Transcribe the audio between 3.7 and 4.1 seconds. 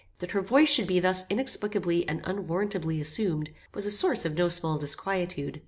was a